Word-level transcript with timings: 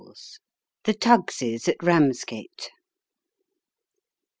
THE 0.85 0.95
TUGOS'S 0.95 1.67
AT 1.67 1.77
BAMSGATE. 1.77 2.71